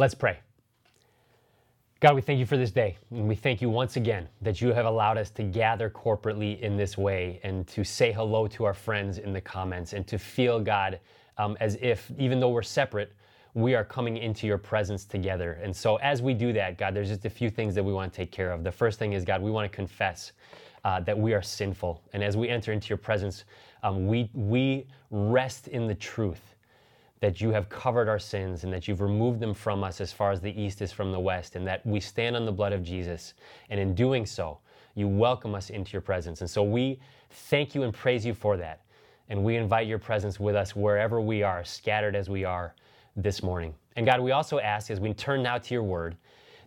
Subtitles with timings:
[0.00, 0.38] Let's pray.
[2.00, 2.96] God, we thank you for this day.
[3.10, 6.78] And we thank you once again that you have allowed us to gather corporately in
[6.78, 10.58] this way and to say hello to our friends in the comments and to feel,
[10.58, 11.00] God,
[11.36, 13.12] um, as if even though we're separate,
[13.52, 15.60] we are coming into your presence together.
[15.62, 18.10] And so as we do that, God, there's just a few things that we want
[18.10, 18.64] to take care of.
[18.64, 20.32] The first thing is, God, we want to confess
[20.82, 22.02] uh, that we are sinful.
[22.14, 23.44] And as we enter into your presence,
[23.82, 26.56] um, we, we rest in the truth
[27.20, 30.32] that you have covered our sins and that you've removed them from us as far
[30.32, 32.82] as the east is from the west, and that we stand on the blood of
[32.82, 33.34] Jesus.
[33.68, 34.58] And in doing so,
[34.94, 36.40] you welcome us into your presence.
[36.40, 36.98] And so we
[37.30, 38.80] thank you and praise you for that.
[39.28, 42.74] And we invite your presence with us wherever we are, scattered as we are
[43.16, 43.74] this morning.
[43.96, 46.16] And God, we also ask as we turn now to your word,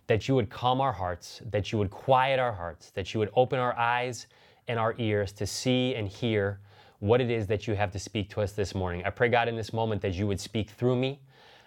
[0.06, 3.30] that you would calm our hearts, that you would quiet our hearts, that you would
[3.34, 4.26] open our eyes
[4.68, 6.60] and our ears to see and hear
[7.04, 9.02] what it is that you have to speak to us this morning.
[9.04, 11.20] I pray, God, in this moment that you would speak through me.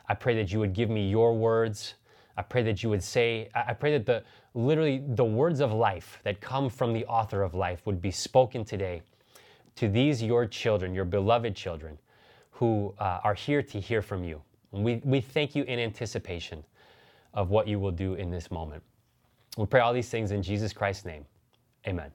[0.09, 1.93] I pray that you would give me your words.
[2.35, 4.23] I pray that you would say, I pray that the
[4.55, 8.65] literally the words of life that come from the author of life would be spoken
[8.65, 9.03] today
[9.75, 11.99] to these your children, your beloved children,
[12.49, 14.41] who uh, are here to hear from you.
[14.73, 16.63] And we, we thank you in anticipation
[17.35, 18.81] of what you will do in this moment.
[19.55, 21.27] We pray all these things in Jesus Christ's name.
[21.85, 22.09] Amen.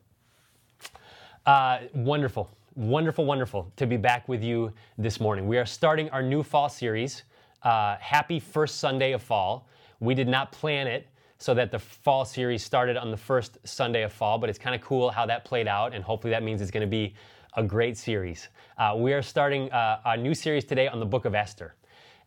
[1.47, 2.51] Uh, wonderful.
[2.75, 5.47] Wonderful, wonderful to be back with you this morning.
[5.47, 7.25] We are starting our new fall series.
[7.63, 9.69] Uh, happy first Sunday of fall.
[10.01, 11.07] We did not plan it
[11.37, 14.75] so that the fall series started on the first Sunday of fall, but it's kind
[14.75, 17.15] of cool how that played out, and hopefully that means it's going to be
[17.59, 18.49] a great series.
[18.79, 21.75] Uh, we are starting uh, a new series today on the book of Esther,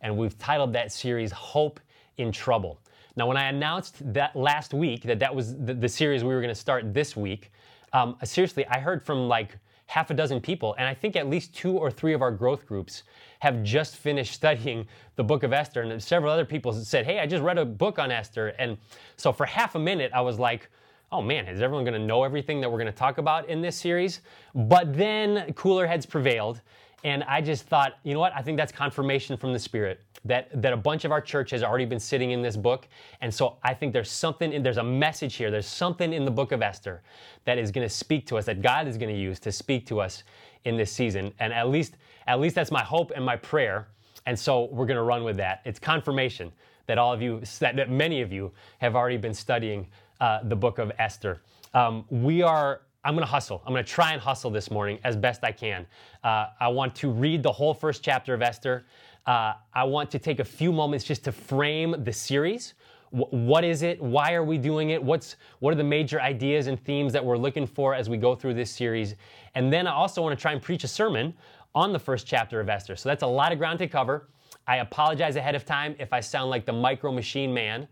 [0.00, 1.80] and we've titled that series Hope
[2.18, 2.78] in Trouble.
[3.16, 6.40] Now, when I announced that last week that that was the, the series we were
[6.40, 7.50] going to start this week,
[7.92, 10.74] um, seriously, I heard from like half a dozen people.
[10.78, 13.04] And I think at least two or three of our growth groups
[13.40, 15.82] have just finished studying the book of Esther.
[15.82, 18.48] And several other people said, Hey, I just read a book on Esther.
[18.58, 18.76] And
[19.16, 20.68] so for half a minute, I was like,
[21.12, 23.62] Oh man, is everyone going to know everything that we're going to talk about in
[23.62, 24.20] this series?
[24.54, 26.60] But then cooler heads prevailed.
[27.04, 28.32] And I just thought, you know what?
[28.34, 31.62] I think that's confirmation from the Spirit that, that a bunch of our church has
[31.62, 32.88] already been sitting in this book.
[33.20, 36.30] And so I think there's something, in, there's a message here, there's something in the
[36.30, 37.02] book of Esther
[37.44, 39.86] that is going to speak to us, that God is going to use to speak
[39.86, 40.22] to us
[40.64, 41.32] in this season.
[41.38, 43.88] And at least, at least that's my hope and my prayer.
[44.26, 45.60] And so we're going to run with that.
[45.64, 46.52] It's confirmation
[46.86, 49.86] that all of you, that many of you have already been studying
[50.20, 51.40] uh, the book of Esther.
[51.74, 53.62] Um, we are I'm going to hustle.
[53.64, 55.86] I'm going to try and hustle this morning as best I can.
[56.24, 58.84] Uh, I want to read the whole first chapter of Esther.
[59.26, 62.74] Uh, I want to take a few moments just to frame the series.
[63.12, 64.00] W- what is it?
[64.00, 65.02] Why are we doing it?
[65.02, 68.36] What's what are the major ideas and themes that we're looking for as we go
[68.36, 69.16] through this series?
[69.56, 71.34] And then I also want to try and preach a sermon
[71.74, 72.94] on the first chapter of Esther.
[72.94, 74.28] So that's a lot of ground to cover.
[74.68, 77.88] I apologize ahead of time if I sound like the micro machine man.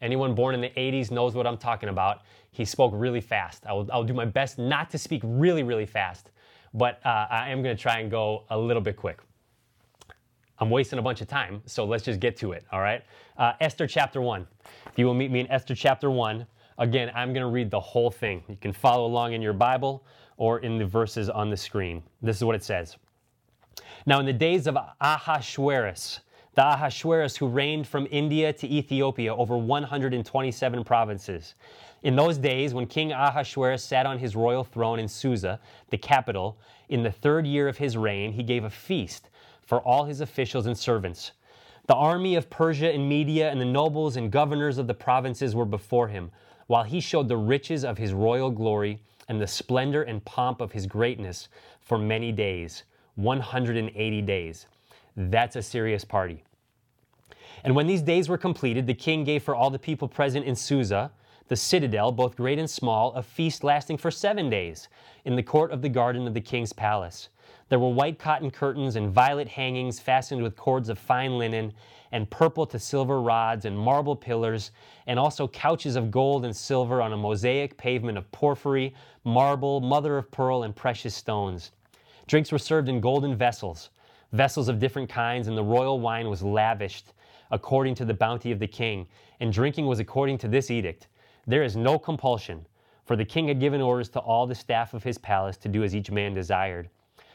[0.00, 2.22] Anyone born in the 80s knows what I'm talking about.
[2.50, 3.64] He spoke really fast.
[3.66, 6.30] I will, I'll do my best not to speak really, really fast,
[6.74, 9.20] but uh, I am going to try and go a little bit quick.
[10.62, 13.02] I'm wasting a bunch of time, so let's just get to it, all right?
[13.36, 14.46] Uh, Esther chapter 1.
[14.86, 16.46] If you will meet me in Esther chapter 1,
[16.78, 18.44] again, I'm going to read the whole thing.
[18.48, 20.06] You can follow along in your Bible
[20.36, 22.00] or in the verses on the screen.
[22.22, 22.96] This is what it says.
[24.06, 26.20] Now, in the days of Ahasuerus,
[26.54, 31.56] the Ahasuerus who reigned from India to Ethiopia over 127 provinces.
[32.04, 35.58] In those days, when King Ahasuerus sat on his royal throne in Susa,
[35.90, 36.56] the capital,
[36.88, 39.28] in the third year of his reign, he gave a feast
[39.72, 41.32] for all his officials and servants.
[41.86, 45.64] The army of Persia and Media and the nobles and governors of the provinces were
[45.64, 46.30] before him,
[46.66, 49.00] while he showed the riches of his royal glory
[49.30, 51.48] and the splendor and pomp of his greatness
[51.80, 52.82] for many days
[53.14, 54.66] 180 days.
[55.16, 56.44] That's a serious party.
[57.64, 60.54] And when these days were completed, the king gave for all the people present in
[60.54, 61.10] Susa,
[61.48, 64.88] the citadel, both great and small, a feast lasting for seven days
[65.24, 67.30] in the court of the garden of the king's palace.
[67.72, 71.72] There were white cotton curtains and violet hangings fastened with cords of fine linen,
[72.10, 74.72] and purple to silver rods and marble pillars,
[75.06, 78.94] and also couches of gold and silver on a mosaic pavement of porphyry,
[79.24, 81.70] marble, mother of pearl, and precious stones.
[82.26, 83.88] Drinks were served in golden vessels
[84.32, 87.14] vessels of different kinds, and the royal wine was lavished
[87.50, 89.08] according to the bounty of the king,
[89.40, 91.06] and drinking was according to this edict.
[91.46, 92.66] There is no compulsion,
[93.06, 95.82] for the king had given orders to all the staff of his palace to do
[95.82, 96.90] as each man desired.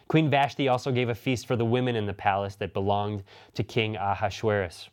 [0.08, 3.24] Queen Vashti also gave a feast for the women in the palace that belonged
[3.54, 4.90] to King Ahasuerus.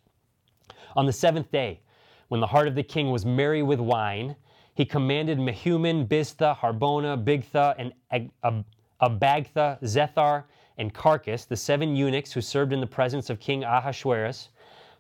[0.96, 1.80] On the seventh day,
[2.28, 4.34] when the heart of the king was merry with wine,
[4.74, 7.92] he commanded Mehuman, Biztha, Harbona, Bigtha, and
[9.00, 10.44] Abagtha, Zethar,
[10.78, 14.48] and Carkas, the seven eunuchs who served in the presence of King Ahasuerus,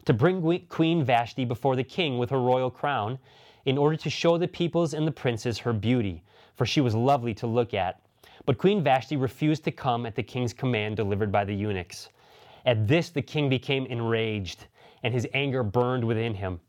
[0.04, 3.18] to bring Queen Vashti before the king with her royal crown,
[3.64, 6.22] in order to show the peoples and the princes her beauty,
[6.54, 8.00] for she was lovely to look at.
[8.46, 12.08] But Queen Vashti refused to come at the king's command delivered by the eunuchs.
[12.66, 14.66] At this the king became enraged,
[15.02, 16.60] and his anger burned within him.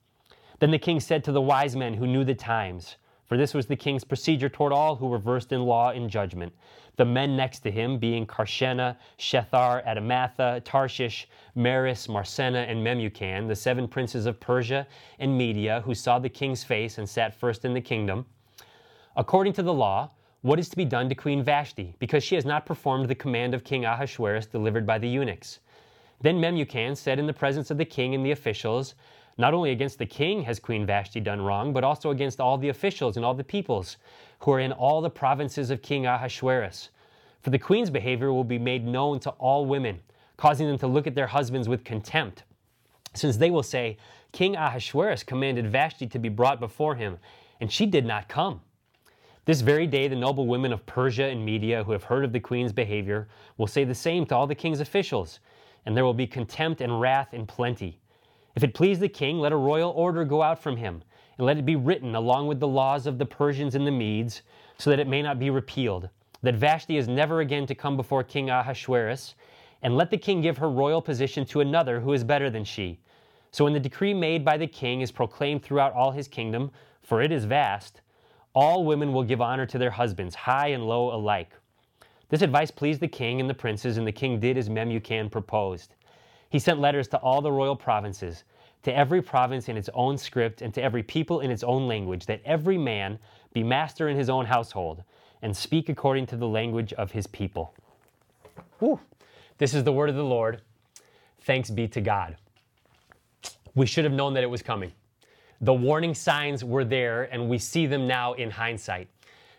[0.59, 3.65] Then the king said to the wise men who knew the times, for this was
[3.65, 6.53] the king's procedure toward all who were versed in law and judgment.
[6.97, 13.55] The men next to him being Carshena, Shethar, Admatha, Tarshish, Meres, Marsena, and Memucan, the
[13.55, 14.87] seven princes of Persia
[15.19, 18.25] and Media, who saw the king's face and sat first in the kingdom.
[19.17, 20.11] According to the law,
[20.45, 23.55] what is to be done to Queen Vashti, because she has not performed the command
[23.55, 25.57] of King Ahasuerus delivered by the eunuchs?
[26.21, 28.93] Then Memucan said in the presence of the king and the officials,
[29.39, 32.69] not only against the king has Queen Vashti done wrong, but also against all the
[32.69, 33.97] officials and all the peoples
[34.37, 36.89] who are in all the provinces of King Ahasuerus.
[37.41, 39.99] For the queen's behavior will be made known to all women,
[40.37, 42.43] causing them to look at their husbands with contempt.
[43.15, 43.97] Since they will say,
[44.31, 47.17] King Ahasuerus commanded Vashti to be brought before him,
[47.59, 48.61] and she did not come.
[49.45, 52.39] This very day, the noble women of Persia and Media who have heard of the
[52.39, 53.27] queen's behavior
[53.57, 55.39] will say the same to all the king's officials,
[55.85, 57.99] and there will be contempt and wrath in plenty.
[58.55, 61.03] If it please the king, let a royal order go out from him,
[61.37, 64.41] and let it be written along with the laws of the Persians and the Medes,
[64.79, 66.09] so that it may not be repealed,
[66.41, 69.35] that Vashti is never again to come before King Ahasuerus,
[69.83, 72.97] and let the king give her royal position to another who is better than she.
[73.51, 76.71] So when the decree made by the king is proclaimed throughout all his kingdom,
[77.03, 78.01] for it is vast,
[78.55, 81.51] all women will give honor to their husbands, high and low alike.
[82.29, 85.93] This advice pleased the king and the princes, and the king did as Memucan proposed.
[86.49, 88.45] He sent letters to all the royal provinces,
[88.83, 92.25] to every province in its own script, and to every people in its own language,
[92.25, 93.19] that every man
[93.53, 95.03] be master in his own household,
[95.41, 97.73] and speak according to the language of his people.
[98.79, 98.99] Whew.
[99.57, 100.61] This is the word of the Lord.
[101.41, 102.37] Thanks be to God.
[103.75, 104.93] We should have known that it was coming.
[105.61, 109.07] The warning signs were there, and we see them now in hindsight.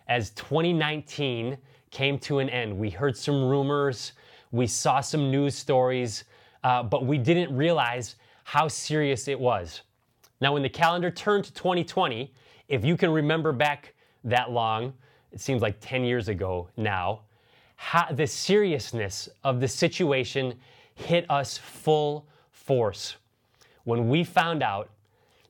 [0.08, 1.56] As 2019
[1.90, 4.12] came to an end, we heard some rumors,
[4.52, 6.24] we saw some news stories
[6.66, 9.82] uh, but we didn't realize how serious it was.
[10.40, 12.32] Now, when the calendar turned to 2020,
[12.66, 13.94] if you can remember back
[14.24, 14.92] that long,
[15.30, 17.20] it seems like 10 years ago now,
[17.76, 20.54] how, the seriousness of the situation
[20.96, 23.14] hit us full force
[23.84, 24.90] when we found out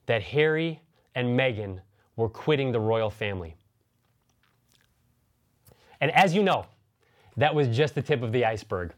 [0.07, 0.81] that Harry
[1.15, 1.79] and Meghan
[2.15, 3.55] were quitting the royal family.
[6.01, 6.65] And as you know,
[7.37, 8.93] that was just the tip of the iceberg.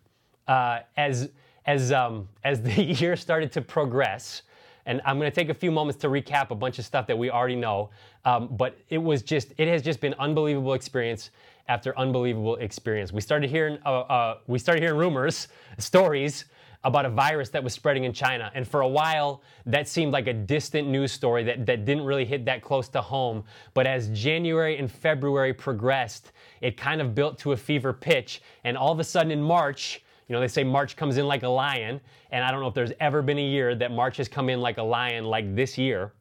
[0.47, 1.29] Uh, as
[1.69, 4.41] as, um, as the year started to progress,
[4.85, 7.17] and I'm going to take a few moments to recap a bunch of stuff that
[7.17, 7.91] we already know.
[8.25, 11.29] Um, but it was just, it has just been unbelievable experience
[11.67, 13.13] after unbelievable experience.
[13.13, 16.45] We started hearing, uh, uh, we started hearing rumors, stories
[16.83, 18.51] about a virus that was spreading in China.
[18.55, 22.25] And for a while, that seemed like a distant news story that, that didn't really
[22.25, 23.43] hit that close to home.
[23.73, 26.31] But as January and February progressed,
[26.61, 28.41] it kind of built to a fever pitch.
[28.63, 31.43] And all of a sudden in March, you know, they say March comes in like
[31.43, 31.99] a lion,
[32.31, 34.61] and I don't know if there's ever been a year that March has come in
[34.61, 36.13] like a lion like this year.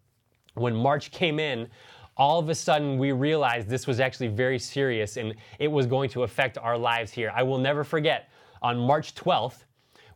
[0.54, 1.69] When March came in,
[2.16, 6.11] all of a sudden we realized this was actually very serious and it was going
[6.11, 7.32] to affect our lives here.
[7.32, 8.28] I will never forget
[8.61, 9.62] on March 12th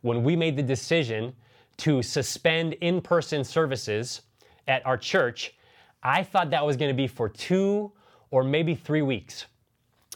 [0.03, 1.33] when we made the decision
[1.77, 4.21] to suspend in person services
[4.67, 5.55] at our church.
[6.03, 7.91] I thought that was going to be for two
[8.29, 9.45] or maybe three weeks.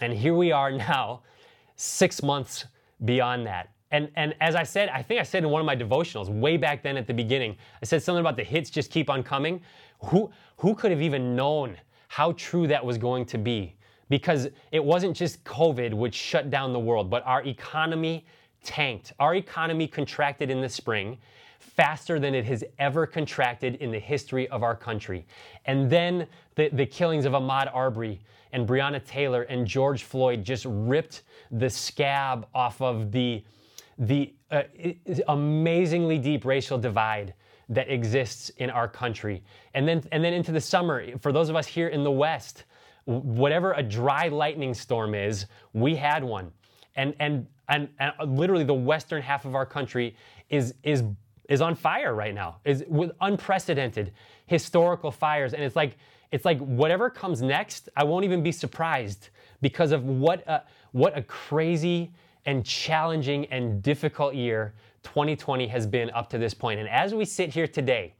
[0.01, 1.21] And here we are now,
[1.75, 2.65] six months
[3.05, 3.69] beyond that.
[3.91, 6.57] And, and as I said, I think I said in one of my devotionals way
[6.57, 9.61] back then at the beginning, I said something about the hits just keep on coming.
[9.99, 11.77] Who, who could have even known
[12.09, 13.75] how true that was going to be?
[14.09, 18.25] Because it wasn't just COVID which shut down the world, but our economy
[18.67, 19.13] tanked.
[19.19, 21.17] Our economy contracted in the spring
[21.59, 25.25] faster than it has ever contracted in the history of our country.
[25.65, 28.19] And then the, the killings of Ahmaud Arbery
[28.51, 33.43] and Breonna Taylor and George Floyd just ripped the scab off of the,
[33.97, 34.63] the uh,
[35.29, 37.33] amazingly deep racial divide
[37.69, 39.41] that exists in our country.
[39.73, 42.65] And then, and then into the summer, for those of us here in the West,
[43.05, 46.51] whatever a dry lightning storm is, we had one.
[46.97, 50.15] And, and, and, and uh, literally the western half of our country
[50.49, 51.03] is, is,
[51.47, 54.11] is on fire right now, is with unprecedented
[54.47, 55.53] historical fires.
[55.53, 55.97] And it's like,
[56.31, 59.29] it's like whatever comes next, I won't even be surprised
[59.61, 62.11] because of what a, what a crazy
[62.45, 64.73] and challenging and difficult year
[65.03, 66.79] 2020 has been up to this point.
[66.79, 68.13] And as we sit here today,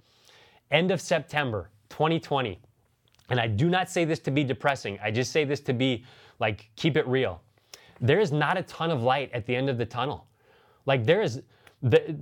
[0.71, 2.59] end of September 2020,
[3.29, 6.05] and I do not say this to be depressing, I just say this to be
[6.39, 7.41] like, keep it real.
[7.99, 10.27] There is not a ton of light at the end of the tunnel.
[10.85, 11.41] Like, there is,
[11.81, 12.15] the,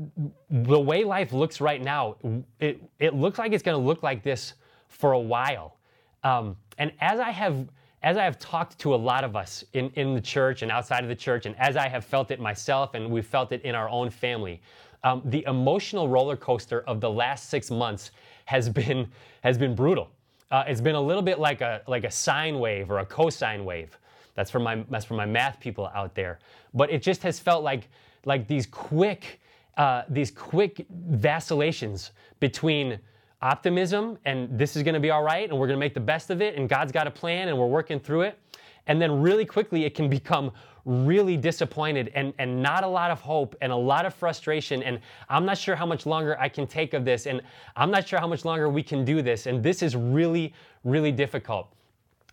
[0.50, 2.16] the way life looks right now,
[2.60, 4.54] it, it looks like it's going to look like this
[4.88, 5.78] for a while.
[6.24, 7.68] Um, and as I have
[8.06, 11.04] as I have talked to a lot of us in, in the church and outside
[11.04, 13.74] of the church, and as I have felt it myself, and we've felt it in
[13.74, 14.62] our own family,
[15.04, 18.12] um, the emotional roller coaster of the last six months
[18.46, 19.08] has been
[19.42, 20.12] has been brutal.
[20.52, 23.66] Uh, it's been a little bit like a like a sine wave or a cosine
[23.66, 23.98] wave.
[24.36, 26.40] That's for my that's for my math people out there.
[26.74, 27.90] But it just has felt like
[28.26, 29.40] like these quick
[29.78, 33.00] uh, these quick vacillations between
[33.42, 36.00] optimism and this is going to be all right and we're going to make the
[36.00, 38.40] best of it and God's got a plan and we're working through it.
[38.88, 40.52] And then really quickly it can become
[40.86, 44.84] really disappointed and, and not a lot of hope and a lot of frustration.
[44.84, 45.00] And
[45.30, 47.26] I'm not sure how much longer I can take of this.
[47.26, 47.42] And
[47.76, 49.48] I'm not sure how much longer we can do this.
[49.48, 51.74] And this is really, really difficult.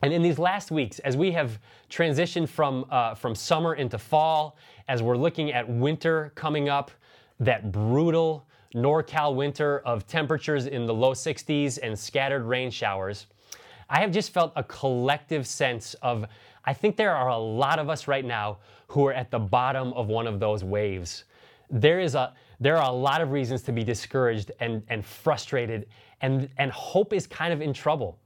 [0.02, 4.56] And in these last weeks, as we have transitioned from, uh, from summer into fall,
[4.88, 6.90] as we're looking at winter coming up,
[7.38, 13.26] that brutal NorCal winter of temperatures in the low 60s and scattered rain showers,
[13.88, 16.26] I have just felt a collective sense of
[16.64, 19.92] I think there are a lot of us right now who are at the bottom
[19.94, 21.24] of one of those waves.
[21.70, 25.86] There is a there are a lot of reasons to be discouraged and, and frustrated,
[26.20, 28.20] and, and hope is kind of in trouble.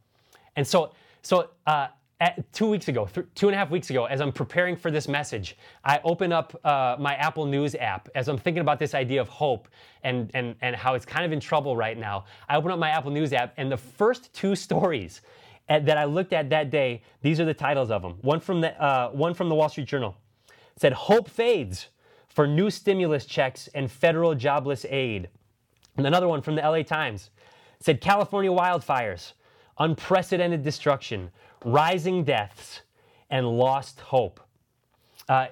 [0.57, 0.93] And so,
[1.27, 1.89] so uh,
[2.21, 4.93] at, two weeks ago, th- two and a half weeks ago, as I'm preparing for
[4.93, 8.95] this message, I open up uh, my Apple News app as I'm thinking about this
[8.95, 9.67] idea of hope
[10.05, 12.27] and, and, and how it's kind of in trouble right now.
[12.49, 15.21] I open up my Apple News app, and the first two stories
[15.69, 18.19] that I looked at that day, these are the titles of them.
[18.21, 20.15] One from the, uh, one from the Wall Street Journal
[20.77, 21.89] said, Hope fades
[22.29, 25.29] for new stimulus checks and federal jobless aid.
[25.97, 27.31] And another one from the LA Times
[27.81, 29.33] said, California wildfires,
[29.79, 31.31] unprecedented destruction,
[31.65, 32.83] rising deaths,
[33.31, 34.41] and lost hope.
[35.29, 35.47] Uh,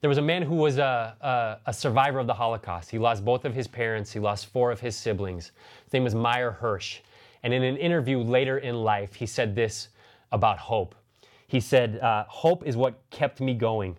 [0.00, 2.90] there was a man who was a, a, a, survivor of the Holocaust.
[2.90, 5.52] He lost both of his parents, he lost four of his siblings.
[5.84, 6.98] His name was Meyer Hirsch.
[7.42, 9.88] And in an interview later in life, he said this
[10.30, 10.94] about hope.
[11.46, 13.96] He said, uh, Hope is what kept me going.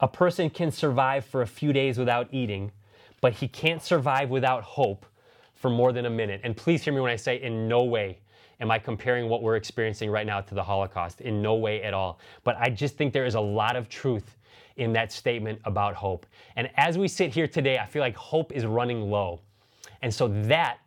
[0.00, 2.72] A person can survive for a few days without eating,
[3.20, 5.06] but he can't survive without hope
[5.54, 6.40] for more than a minute.
[6.44, 8.18] And please hear me when I say, in no way
[8.60, 11.20] am I comparing what we're experiencing right now to the Holocaust.
[11.20, 12.18] In no way at all.
[12.44, 14.36] But I just think there is a lot of truth
[14.76, 16.26] in that statement about hope.
[16.56, 19.40] And as we sit here today, I feel like hope is running low.
[20.02, 20.78] And so that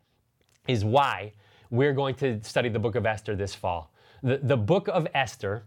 [0.68, 1.34] is why
[1.70, 3.92] we're going to study the book of Esther this fall.
[4.24, 5.64] The, the book of Esther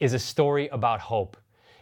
[0.00, 1.36] is a story about hope.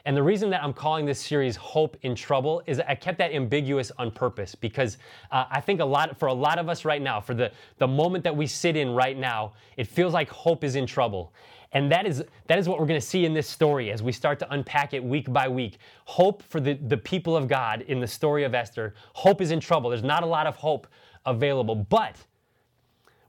[0.06, 3.32] And the reason that I'm calling this series Hope in Trouble is I kept that
[3.32, 4.98] ambiguous on purpose because
[5.30, 7.88] uh, I think a lot, for a lot of us right now, for the, the
[7.88, 11.32] moment that we sit in right now, it feels like hope is in trouble.
[11.72, 14.12] And that is, that is what we're going to see in this story as we
[14.12, 15.78] start to unpack it week by week.
[16.04, 18.94] Hope for the, the people of God in the story of Esther.
[19.14, 19.88] Hope is in trouble.
[19.88, 20.86] There's not a lot of hope
[21.24, 21.74] available.
[21.74, 22.16] But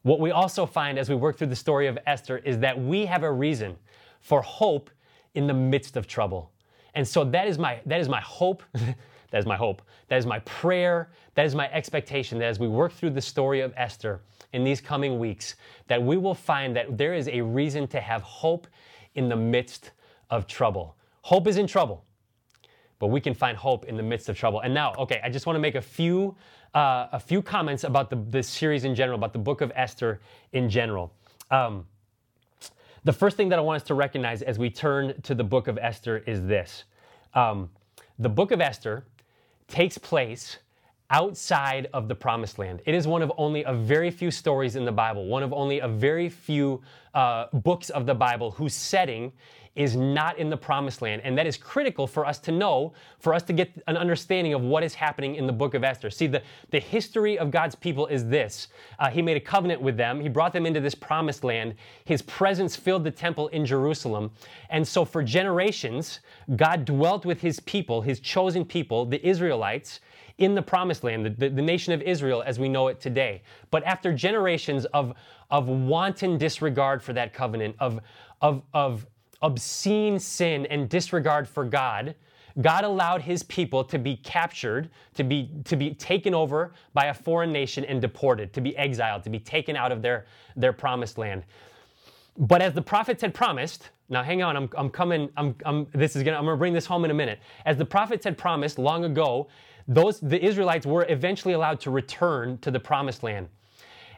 [0.01, 3.05] what we also find as we work through the story of Esther is that we
[3.05, 3.77] have a reason
[4.19, 4.89] for hope
[5.33, 6.51] in the midst of trouble.
[6.95, 8.63] And so that is my that is my hope.
[8.73, 9.81] that is my hope.
[10.07, 11.11] That is my prayer.
[11.35, 14.21] That is my expectation that as we work through the story of Esther
[14.53, 15.55] in these coming weeks,
[15.87, 18.67] that we will find that there is a reason to have hope
[19.15, 19.91] in the midst
[20.29, 20.95] of trouble.
[21.21, 22.05] Hope is in trouble,
[22.99, 24.61] but we can find hope in the midst of trouble.
[24.61, 26.35] And now, okay, I just want to make a few
[26.75, 30.19] uh, a few comments about the, series in general, about the book of Esther
[30.51, 31.13] in general.
[31.49, 31.85] Um,
[33.05, 35.67] the first thing that I want us to recognize as we turn to the book
[35.67, 36.83] of Esther is this.
[37.35, 37.69] Um,
[38.17, 39.05] the book of Esther
[39.67, 40.57] takes place
[41.09, 42.81] outside of the promised land.
[42.85, 45.79] It is one of only a very few stories in the Bible, one of only
[45.79, 46.81] a very few
[47.13, 49.31] uh, books of the Bible whose setting
[49.75, 51.21] is not in the promised land.
[51.25, 54.61] And that is critical for us to know, for us to get an understanding of
[54.61, 56.09] what is happening in the book of Esther.
[56.09, 58.69] See, the, the history of God's people is this
[58.99, 61.75] uh, He made a covenant with them, He brought them into this promised land.
[62.05, 64.31] His presence filled the temple in Jerusalem.
[64.69, 66.21] And so for generations,
[66.55, 69.99] God dwelt with His people, His chosen people, the Israelites
[70.37, 73.41] in the promised land, the, the, the, nation of Israel as we know it today.
[73.71, 75.13] But after generations of,
[75.49, 78.01] of wanton disregard for that covenant, of,
[78.41, 79.07] of, of
[79.41, 82.15] obscene sin and disregard for God,
[82.61, 87.13] God allowed his people to be captured, to be, to be taken over by a
[87.13, 90.25] foreign nation and deported, to be exiled, to be taken out of their,
[90.55, 91.43] their promised land.
[92.37, 96.15] But as the prophets had promised, now hang on, I'm, I'm coming, I'm, I'm, this
[96.15, 97.39] is gonna, I'm gonna bring this home in a minute.
[97.65, 99.47] As the prophets had promised long ago,
[99.87, 103.49] those, the Israelites were eventually allowed to return to the promised land.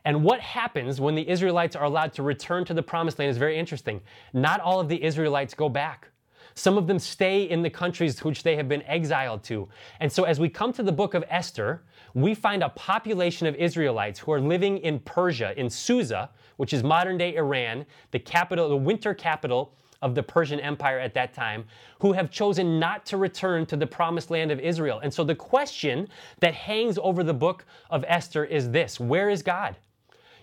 [0.05, 3.37] And what happens when the Israelites are allowed to return to the promised land is
[3.37, 4.01] very interesting.
[4.33, 6.07] Not all of the Israelites go back.
[6.53, 9.67] Some of them stay in the countries which they have been exiled to.
[9.99, 11.83] And so, as we come to the book of Esther,
[12.15, 16.83] we find a population of Israelites who are living in Persia, in Susa, which is
[16.83, 21.65] modern day Iran, the capital, the winter capital of the Persian Empire at that time,
[21.99, 24.99] who have chosen not to return to the promised land of Israel.
[25.03, 26.07] And so the question
[26.39, 29.75] that hangs over the book of Esther is this Where is God?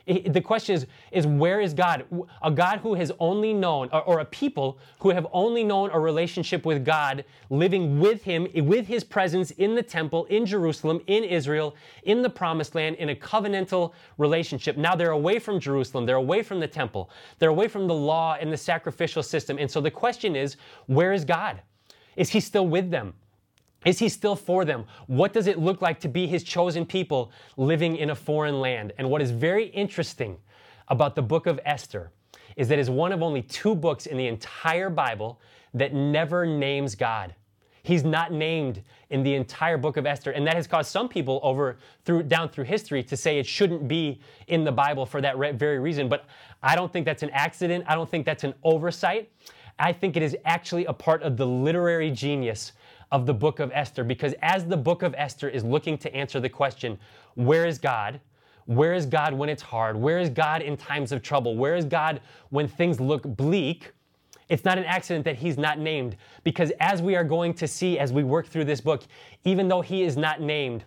[0.07, 2.05] The question is, is where is God?
[2.43, 5.99] A God who has only known, or, or, a people who have only known a
[5.99, 11.25] relationship with God, living with Him, with His presence in the temple, in Jerusalem, in
[11.25, 14.77] Israel, in the promised land, in a covenantal relationship.
[14.77, 17.09] Now they're away from Jerusalem, they're away from the temple,
[17.39, 19.59] they're away from the law and the sacrificial system.
[19.59, 20.57] And so the question is,
[20.87, 21.63] where is God?
[22.17, 23.15] Is He still with them?
[23.85, 24.85] Is he still for them?
[25.07, 28.93] What does it look like to be his chosen people living in a foreign land?
[28.99, 30.39] And what is very interesting
[30.89, 32.11] about the book of Esther
[32.57, 35.41] is that it's one of only two books in the entire Bible
[35.75, 37.35] that never names God.
[37.83, 41.39] He's not named in the entire book of Esther, and that has caused some people
[41.43, 41.77] over
[42.07, 45.79] through down through history to say it shouldn't be in the Bible for that very
[45.79, 46.09] reason.
[46.09, 46.25] But
[46.63, 47.85] I don't think that's an accident.
[47.87, 49.31] I don't think that's an oversight.
[49.79, 52.73] I think it is actually a part of the literary genius
[53.15, 56.41] of the book of Esther because as the book of Esther is looking to answer
[56.41, 56.99] the question,
[57.37, 58.21] where is God?
[58.67, 59.97] Where is God when it's hard?
[59.97, 61.57] Where is God in times of trouble?
[61.57, 63.93] Where is God when things look bleak?
[64.49, 68.01] It's not an accident that he's not named because as we are going to see
[68.01, 69.05] as we work through this book,
[69.45, 70.85] even though he is not named,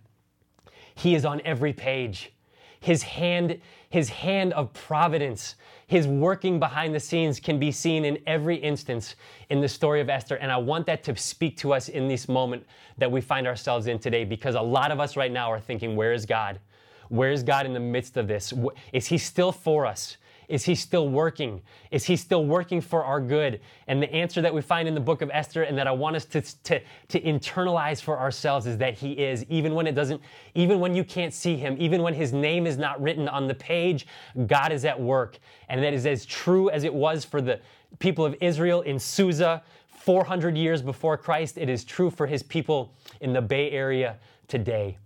[0.96, 2.34] he is on every page.
[2.81, 5.55] His hand, his hand of providence,
[5.88, 9.15] his working behind the scenes can be seen in every instance
[9.50, 10.36] in the story of Esther.
[10.36, 12.65] And I want that to speak to us in this moment
[12.98, 15.96] that we find ourselves in today because a lot of us right now are thinking,
[15.96, 16.60] where is God?
[17.08, 18.53] Where is God in the midst of this?
[18.91, 20.17] Is he still for us?
[20.47, 21.61] Is he still working?
[21.91, 23.59] Is he still working for our good?
[23.87, 26.15] And the answer that we find in the book of Esther and that I want
[26.15, 30.21] us to, to, to internalize for ourselves is that he is, even when it doesn't,
[30.55, 33.55] even when you can't see him, even when his name is not written on the
[33.55, 34.07] page,
[34.45, 35.37] God is at work.
[35.67, 37.59] And that is as true as it was for the
[37.99, 41.57] people of Israel in Susa 400 years before Christ.
[41.57, 44.15] It is true for his people in the Bay Area
[44.47, 44.97] today.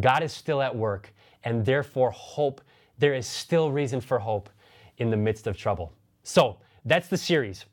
[0.00, 1.12] God is still at work,
[1.44, 2.62] and therefore, hope,
[2.98, 4.48] there is still reason for hope
[5.00, 5.92] in the midst of trouble.
[6.22, 7.64] So that's the series.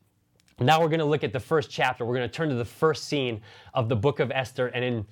[0.60, 2.04] Now we're going to look at the first chapter.
[2.04, 3.42] We're going to turn to the first scene
[3.76, 4.68] of the book of Esther.
[4.68, 5.06] And in,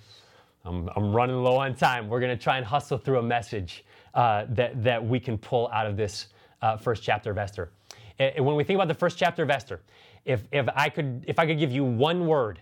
[0.63, 2.09] I'm, I'm running low on time.
[2.09, 5.67] We're going to try and hustle through a message uh, that, that we can pull
[5.67, 6.27] out of this
[6.63, 7.69] uh, first chapter of Esther.
[8.17, 9.81] And when we think about the first chapter of Esther,
[10.23, 12.61] if, if, I could, if I could give you one word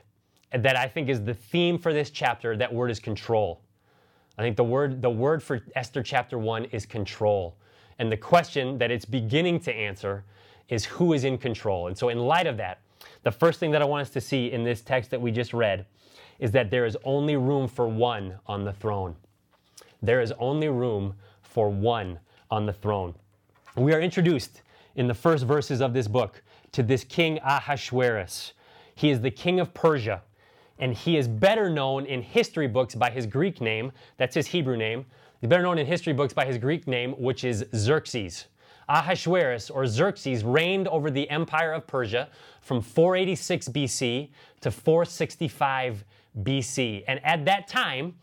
[0.51, 3.61] that I think is the theme for this chapter, that word is control.
[4.37, 7.55] I think the word, the word for Esther chapter 1 is control.
[8.03, 10.25] And the question that it's beginning to answer
[10.67, 11.87] is who is in control.
[11.87, 12.79] And so, in light of that,
[13.23, 15.53] the first thing that I want us to see in this text that we just
[15.53, 15.85] read
[16.37, 19.15] is that there is only room for one on the throne.
[20.01, 21.13] There is only room
[21.43, 22.19] for one
[22.51, 23.15] on the throne.
[23.77, 24.63] We are introduced
[24.97, 28.51] in the first verses of this book to this king Ahasuerus.
[28.95, 30.23] He is the king of Persia,
[30.77, 34.75] and he is better known in history books by his Greek name, that's his Hebrew
[34.75, 35.05] name,
[35.43, 38.45] He's better known in history books by his Greek name, which is Xerxes.
[38.87, 42.29] Ahasuerus, or Xerxes, reigned over the empire of Persia
[42.61, 44.29] from 486 BC
[44.61, 46.05] to 465
[46.43, 47.03] BC.
[47.09, 48.15] And at that time,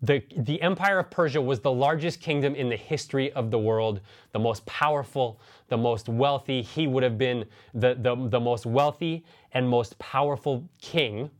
[0.00, 4.00] the, the empire of Persia was the largest kingdom in the history of the world,
[4.30, 6.62] the most powerful, the most wealthy.
[6.62, 11.30] He would have been the, the, the most wealthy and most powerful king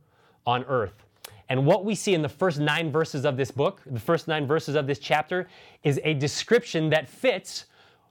[0.45, 1.05] on earth.
[1.51, 4.47] And what we see in the first nine verses of this book, the first nine
[4.47, 5.49] verses of this chapter,
[5.83, 7.65] is a description that fits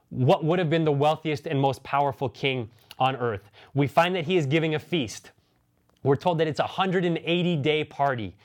[0.09, 3.49] what would have been the wealthiest and most powerful king on earth.
[3.73, 5.31] We find that he is giving a feast.
[6.03, 8.35] We're told that it's a 180 day party.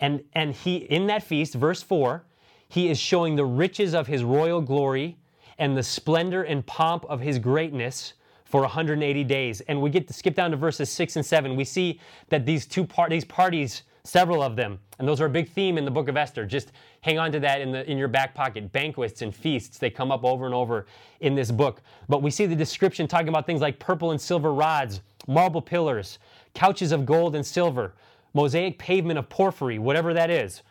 [0.00, 2.24] And, and he, in that feast, verse 4,
[2.68, 5.16] he is showing the riches of his royal glory
[5.58, 8.14] and the splendor and pomp of his greatness
[8.46, 9.60] for 180 days.
[9.60, 11.54] And we get to skip down to verses 6 and 7.
[11.54, 14.80] We see that these two par- these parties several of them.
[14.98, 16.44] And those are a big theme in the book of Esther.
[16.44, 18.72] Just hang on to that in, the, in your back pocket.
[18.72, 20.86] Banquets and feasts, they come up over and over
[21.20, 21.80] in this book.
[22.08, 26.18] But we see the description talking about things like purple and silver rods, marble pillars,
[26.54, 27.94] couches of gold and silver,
[28.34, 30.62] mosaic pavement of porphyry, whatever that is,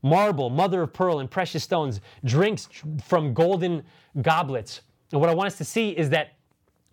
[0.00, 2.68] marble, mother of pearl, and precious stones, drinks
[3.04, 3.82] from golden
[4.22, 4.80] goblets.
[5.12, 6.32] And what I want us to see is that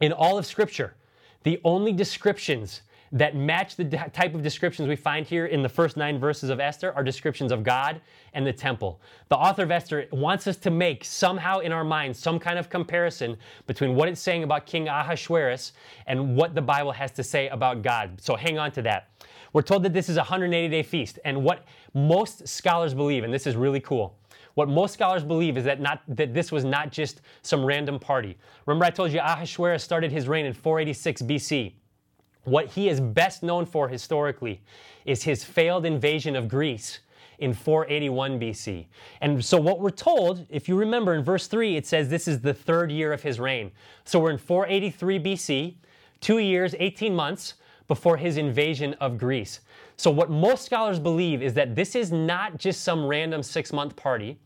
[0.02, 0.96] in all of Scripture,
[1.44, 2.82] the only descriptions
[3.14, 6.60] that match the type of descriptions we find here in the first nine verses of
[6.60, 8.02] Esther are descriptions of God
[8.34, 9.00] and the temple.
[9.30, 12.72] The author of Esther wants us to make somehow in our minds some kind of
[12.72, 15.74] comparison between what it's saying about King Ahasuerus
[16.08, 18.20] and what the Bible has to say about God.
[18.20, 19.10] So hang on to that.
[19.54, 23.32] We're told that this is a 180 day feast, and what most scholars believe, and
[23.32, 24.18] this is really cool,
[24.56, 28.36] what most scholars believe is that, not, that this was not just some random party.
[28.66, 31.74] Remember, I told you Ahasuerus started his reign in 486 BC.
[32.44, 34.62] What he is best known for historically
[35.06, 37.00] is his failed invasion of Greece
[37.40, 38.86] in 481 BC.
[39.22, 42.42] And so, what we're told, if you remember in verse 3, it says this is
[42.42, 43.72] the third year of his reign.
[44.06, 45.76] So, we're in 483 BC,
[46.22, 47.56] two years, 18 months
[47.88, 49.62] before his invasion of Greece.
[49.98, 53.96] So, what most scholars believe is that this is not just some random six month
[53.96, 54.38] party.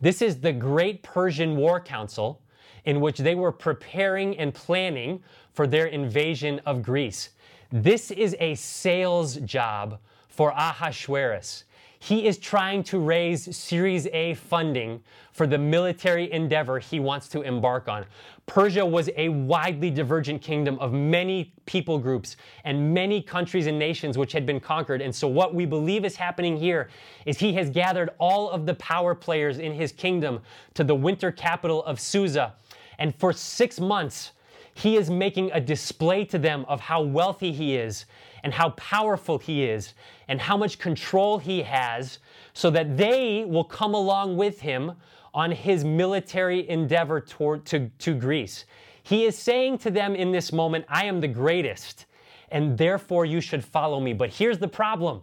[0.00, 2.40] This is the Great Persian War Council
[2.84, 7.30] in which they were preparing and planning for their invasion of Greece.
[7.70, 11.64] This is a sales job for Ahasuerus.
[12.02, 17.42] He is trying to raise Series A funding for the military endeavor he wants to
[17.42, 18.04] embark on.
[18.46, 24.18] Persia was a widely divergent kingdom of many people groups and many countries and nations
[24.18, 25.00] which had been conquered.
[25.00, 26.90] And so, what we believe is happening here
[27.24, 30.40] is he has gathered all of the power players in his kingdom
[30.74, 32.54] to the winter capital of Susa.
[33.02, 34.30] And for six months,
[34.74, 38.06] he is making a display to them of how wealthy he is
[38.44, 39.94] and how powerful he is
[40.28, 42.20] and how much control he has
[42.54, 44.92] so that they will come along with him
[45.34, 48.66] on his military endeavor toward, to, to Greece.
[49.02, 52.06] He is saying to them in this moment, I am the greatest,
[52.52, 54.12] and therefore you should follow me.
[54.12, 55.22] But here's the problem.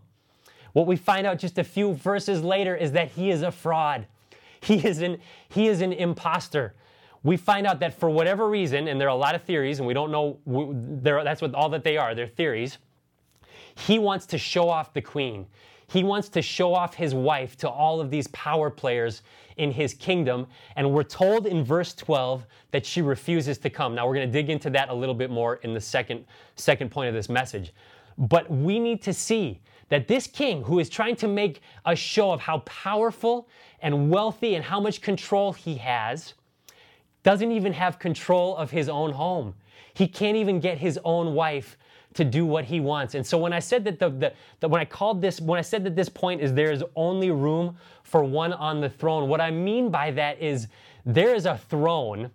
[0.73, 4.05] What we find out just a few verses later is that he is a fraud.
[4.59, 6.73] He is an, he is an impostor
[7.23, 9.87] we find out that for whatever reason, and there are a lot of theories, and
[9.87, 10.39] we don't know,
[11.03, 12.77] that's what all that they are, they're theories.
[13.75, 15.45] He wants to show off the queen.
[15.87, 19.23] He wants to show off his wife to all of these power players
[19.57, 20.45] in his kingdom.
[20.75, 23.95] And we're told in verse 12 that she refuses to come.
[23.95, 26.91] Now, we're going to dig into that a little bit more in the second, second
[26.91, 27.73] point of this message.
[28.17, 32.31] But we need to see that this king, who is trying to make a show
[32.31, 33.49] of how powerful
[33.81, 36.35] and wealthy and how much control he has,
[37.23, 39.55] doesn't even have control of his own home.
[39.93, 41.77] He can't even get his own wife
[42.13, 43.15] to do what he wants.
[43.15, 45.61] And so when I said that the, the, the, when I called this when I
[45.61, 49.41] said that this point is there is only room for one on the throne, what
[49.41, 50.67] I mean by that is
[51.05, 52.31] there is a throne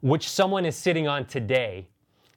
[0.00, 1.86] which someone is sitting on today,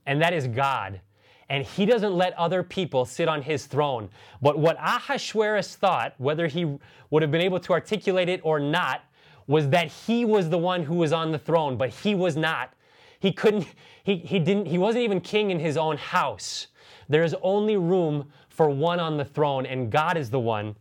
[0.05, 1.01] and that is God.
[1.49, 4.09] And he doesn't let other people sit on his throne.
[4.41, 6.77] But what Ahasuerus thought, whether he
[7.09, 9.03] would have been able to articulate it or not,
[9.47, 12.73] was that he was the one who was on the throne, but he was not.
[13.19, 13.67] He couldn't,
[14.03, 16.67] he, he didn't, he wasn't even king in his own house.
[17.09, 20.75] There is only room for one on the throne, and God is the one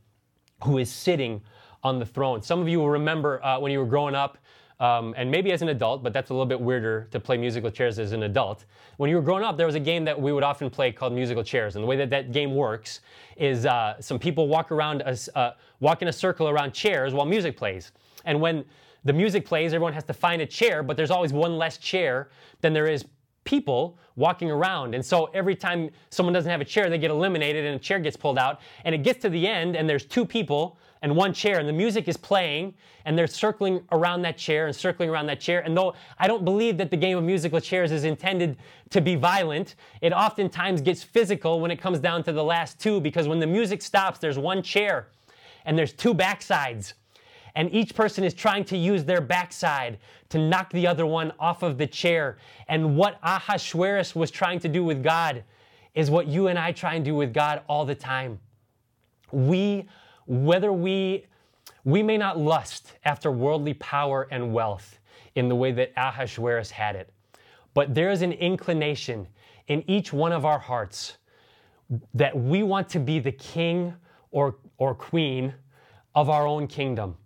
[0.64, 1.40] who is sitting
[1.84, 2.42] on the throne.
[2.42, 4.38] Some of you will remember uh, when you were growing up,
[4.78, 7.70] um, and maybe as an adult, but that's a little bit weirder to play musical
[7.70, 8.66] chairs as an adult.
[8.98, 11.12] When you were growing up, there was a game that we would often play called
[11.12, 13.00] musical chairs, and the way that that game works
[13.36, 17.24] is uh, some people walk around, a, uh, walk in a circle around chairs while
[17.24, 17.92] music plays.
[18.26, 18.64] And when
[19.04, 22.28] the music plays, everyone has to find a chair, but there's always one less chair
[22.60, 23.06] than there is
[23.44, 24.94] people walking around.
[24.94, 28.00] And so every time someone doesn't have a chair, they get eliminated and a chair
[28.00, 28.60] gets pulled out.
[28.84, 31.72] And it gets to the end, and there's two people and one chair, and the
[31.72, 35.60] music is playing, and they're circling around that chair and circling around that chair.
[35.60, 38.56] And though I don't believe that the game of musical chairs is intended
[38.90, 43.00] to be violent, it oftentimes gets physical when it comes down to the last two,
[43.00, 45.08] because when the music stops, there's one chair
[45.66, 46.94] and there's two backsides
[47.56, 51.62] and each person is trying to use their backside to knock the other one off
[51.62, 52.36] of the chair.
[52.68, 55.42] And what Ahasuerus was trying to do with God
[55.94, 58.38] is what you and I try and do with God all the time.
[59.32, 59.88] We,
[60.26, 61.24] whether we,
[61.84, 64.98] we may not lust after worldly power and wealth
[65.34, 67.10] in the way that Ahasuerus had it,
[67.72, 69.26] but there is an inclination
[69.68, 71.16] in each one of our hearts
[72.12, 73.94] that we want to be the king
[74.30, 75.54] or, or queen
[76.14, 77.16] of our own kingdom.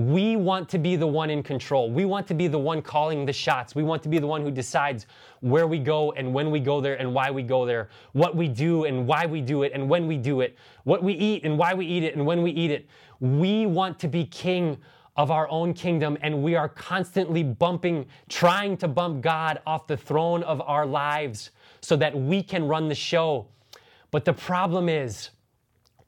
[0.00, 1.90] We want to be the one in control.
[1.90, 3.74] We want to be the one calling the shots.
[3.74, 5.06] We want to be the one who decides
[5.40, 8.48] where we go and when we go there and why we go there, what we
[8.48, 11.58] do and why we do it and when we do it, what we eat and
[11.58, 12.88] why we eat it and when we eat it.
[13.20, 14.78] We want to be king
[15.18, 19.98] of our own kingdom and we are constantly bumping, trying to bump God off the
[19.98, 21.50] throne of our lives
[21.82, 23.48] so that we can run the show.
[24.10, 25.28] But the problem is,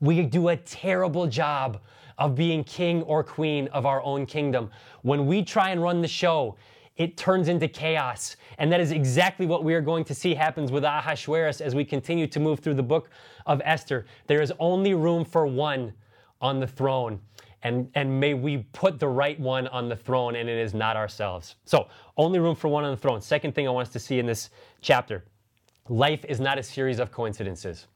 [0.00, 1.78] we do a terrible job
[2.22, 4.70] of being king or queen of our own kingdom.
[5.02, 6.54] When we try and run the show,
[6.96, 8.36] it turns into chaos.
[8.58, 11.84] And that is exactly what we are going to see happens with Ahasuerus as we
[11.84, 13.10] continue to move through the book
[13.46, 14.06] of Esther.
[14.28, 15.94] There is only room for one
[16.40, 17.18] on the throne.
[17.64, 20.96] And, and may we put the right one on the throne, and it is not
[20.96, 21.56] ourselves.
[21.64, 23.20] So, only room for one on the throne.
[23.20, 25.24] Second thing I want us to see in this chapter
[25.88, 27.86] life is not a series of coincidences.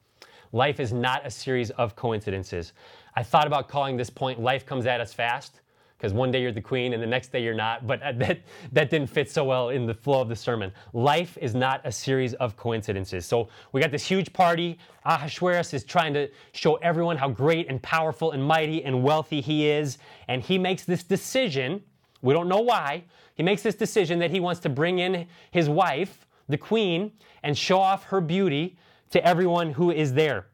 [0.52, 2.72] Life is not a series of coincidences.
[3.14, 5.60] I thought about calling this point Life Comes at Us Fast
[5.96, 7.86] because one day you're the queen and the next day you're not.
[7.86, 8.40] But that,
[8.72, 10.72] that didn't fit so well in the flow of the sermon.
[10.92, 13.24] Life is not a series of coincidences.
[13.26, 14.78] So we got this huge party.
[15.04, 19.68] Ahasuerus is trying to show everyone how great and powerful and mighty and wealthy he
[19.68, 19.98] is.
[20.28, 21.82] And he makes this decision.
[22.22, 23.04] We don't know why.
[23.34, 27.56] He makes this decision that he wants to bring in his wife, the queen, and
[27.56, 28.76] show off her beauty
[29.10, 30.46] to everyone who is there.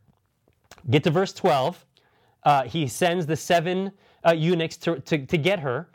[0.91, 1.85] Get to verse 12.
[2.45, 3.93] Uh, he sends the seven
[4.27, 5.88] uh, eunuchs to, to, to get her.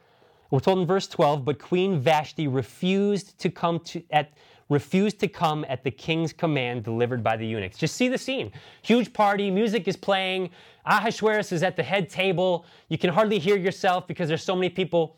[0.49, 4.31] We're told in verse 12, but Queen Vashti refused to come to at
[4.69, 7.77] refused to come at the king's command delivered by the eunuchs.
[7.77, 8.51] Just see the scene.
[8.81, 10.49] Huge party, music is playing.
[10.85, 12.65] Ahasuerus is at the head table.
[12.89, 15.15] You can hardly hear yourself because there's so many people.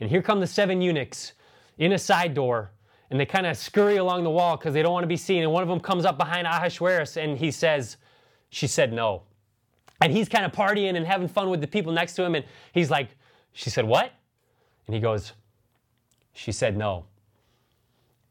[0.00, 1.32] And here come the seven eunuchs
[1.78, 2.70] in a side door.
[3.10, 5.42] And they kind of scurry along the wall because they don't want to be seen.
[5.42, 7.96] And one of them comes up behind Ahasuerus and he says,
[8.50, 9.22] She said no.
[10.00, 12.34] And he's kind of partying and having fun with the people next to him.
[12.34, 13.10] And he's like,
[13.52, 14.12] She said, What?
[14.86, 15.32] And he goes,
[16.32, 17.04] She said no.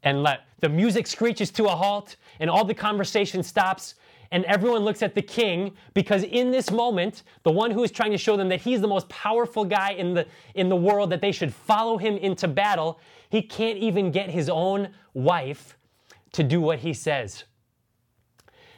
[0.04, 3.96] And let, the music screeches to a halt, and all the conversation stops,
[4.34, 8.12] and everyone looks at the king because in this moment, the one who is trying
[8.12, 11.22] to show them that he's the most powerful guy in the, in the world, that
[11.22, 15.78] they should follow him into battle, he can't even get his own wife
[16.34, 17.46] to do what he says.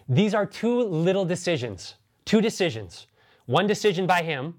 [0.08, 3.06] These are two little decisions Two decisions.
[3.46, 4.56] One decision by him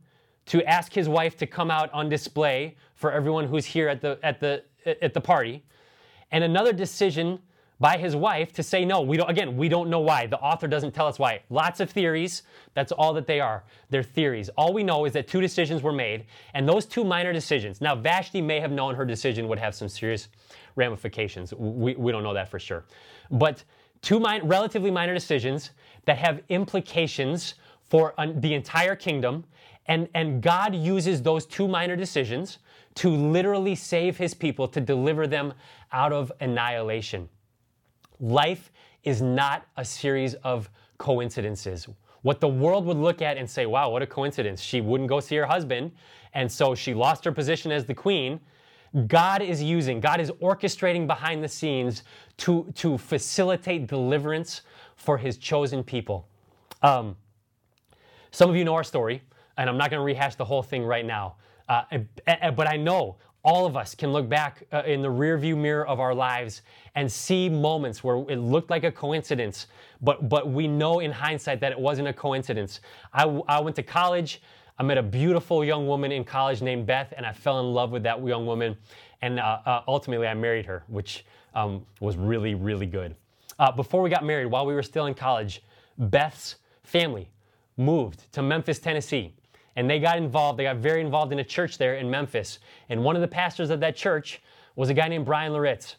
[0.46, 4.18] to ask his wife to come out on display for everyone who's here at the,
[4.22, 4.62] at the,
[5.02, 5.64] at the party.
[6.30, 7.40] And another decision
[7.78, 9.02] by his wife to say no.
[9.02, 10.26] We don't, again, we don't know why.
[10.26, 11.40] The author doesn't tell us why.
[11.50, 12.42] Lots of theories.
[12.74, 13.64] That's all that they are.
[13.90, 14.48] They're theories.
[14.56, 17.80] All we know is that two decisions were made, and those two minor decisions.
[17.80, 20.28] Now, Vashti may have known her decision would have some serious
[20.74, 21.52] ramifications.
[21.54, 22.84] We, we don't know that for sure.
[23.30, 23.62] But
[24.00, 25.70] two relatively minor decisions
[26.06, 27.54] that have implications
[27.88, 29.44] for un- the entire kingdom.
[29.86, 32.58] And, and God uses those two minor decisions
[32.96, 35.52] to literally save his people, to deliver them
[35.92, 37.28] out of annihilation.
[38.20, 38.72] Life
[39.04, 41.88] is not a series of coincidences.
[42.22, 44.60] What the world would look at and say, wow, what a coincidence.
[44.60, 45.92] She wouldn't go see her husband,
[46.34, 48.40] and so she lost her position as the queen.
[49.06, 52.02] God is using, God is orchestrating behind the scenes
[52.38, 54.62] to, to facilitate deliverance
[54.96, 56.26] for his chosen people.
[56.82, 57.16] Um,
[58.30, 59.22] some of you know our story,
[59.58, 61.36] and I'm not going to rehash the whole thing right now.
[61.68, 61.82] Uh,
[62.54, 66.00] but I know all of us can look back uh, in the rearview mirror of
[66.00, 66.62] our lives
[66.96, 69.68] and see moments where it looked like a coincidence,
[70.02, 72.80] but, but we know in hindsight that it wasn't a coincidence.
[73.14, 74.42] I, I went to college.
[74.80, 77.92] I met a beautiful young woman in college named Beth, and I fell in love
[77.92, 78.76] with that young woman.
[79.22, 83.14] And uh, uh ultimately, I married her, which um, was really, really good.
[83.60, 85.62] Uh, before we got married, while we were still in college,
[85.96, 87.30] Beth's family
[87.76, 89.35] moved to Memphis, Tennessee.
[89.76, 92.58] And they got involved, they got very involved in a church there in Memphis.
[92.88, 94.42] And one of the pastors of that church
[94.74, 95.96] was a guy named Brian Loritts.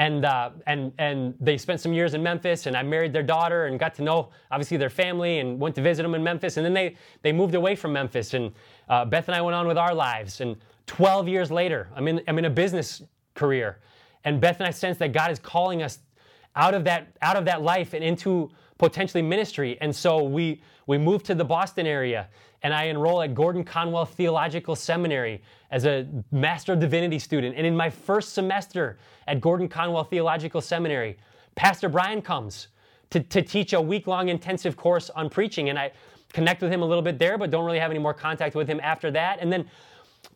[0.00, 3.66] And, uh, and, and they spent some years in Memphis, and I married their daughter
[3.66, 6.56] and got to know, obviously, their family and went to visit them in Memphis.
[6.56, 8.52] And then they, they moved away from Memphis, and
[8.88, 10.40] uh, Beth and I went on with our lives.
[10.40, 13.02] And 12 years later, I'm in, I'm in a business
[13.34, 13.80] career.
[14.24, 15.98] And Beth and I sense that God is calling us
[16.54, 19.76] out of that, out of that life and into potentially ministry.
[19.80, 22.28] And so we, we moved to the Boston area
[22.62, 27.56] and I enroll at Gordon Conwell Theological Seminary as a Master of Divinity student.
[27.56, 31.18] And in my first semester at Gordon Conwell Theological Seminary,
[31.54, 32.68] Pastor Brian comes
[33.10, 35.68] to, to teach a week long intensive course on preaching.
[35.68, 35.92] And I
[36.32, 38.68] connect with him a little bit there, but don't really have any more contact with
[38.68, 39.38] him after that.
[39.40, 39.68] And then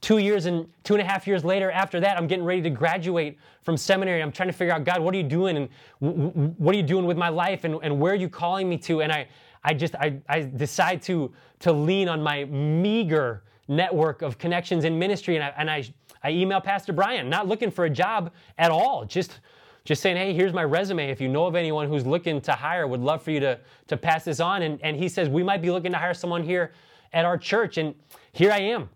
[0.02, 2.70] two years and two and a half years later after that i'm getting ready to
[2.70, 4.22] graduate from seminary.
[4.22, 5.56] I'm trying to figure out god what are you doing?
[5.56, 7.64] And what are you doing with my life?
[7.64, 9.02] And, and where are you calling me to?
[9.02, 9.26] And i
[9.64, 14.98] i just i, I decide to to lean on my meager network of connections in
[14.98, 15.36] ministry.
[15.36, 15.84] And i and i
[16.22, 19.04] i email pastor brian not looking for a job at all.
[19.04, 19.40] Just
[19.84, 21.10] just saying hey here's my resume.
[21.10, 23.96] If you know of anyone who's looking to hire would love for you to to
[23.96, 24.62] pass this on.
[24.62, 26.72] And and he says we might be looking to hire someone here
[27.12, 27.78] at our church.
[27.78, 27.94] And
[28.32, 28.88] here i am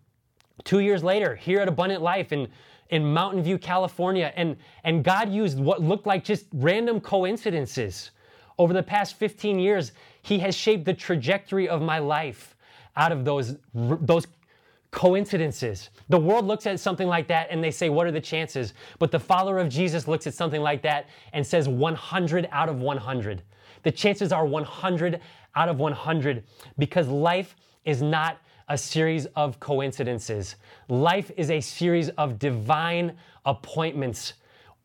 [0.66, 2.48] Two years later, here at Abundant Life in,
[2.90, 8.11] in Mountain View, California, and, and God used what looked like just random coincidences.
[8.59, 12.57] Over the past 15 years, He has shaped the trajectory of my life
[12.96, 14.26] out of those, those
[14.90, 15.90] coincidences.
[16.09, 18.74] The world looks at something like that and they say, What are the chances?
[18.98, 22.81] But the follower of Jesus looks at something like that and says, 100 out of
[22.81, 23.42] 100.
[23.85, 25.20] The chances are 100
[25.55, 26.42] out of 100
[26.76, 30.57] because life is not a series of coincidences.
[30.88, 34.35] Life is a series of divine appointments